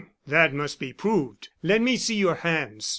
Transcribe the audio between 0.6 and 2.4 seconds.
be proved. Let me see your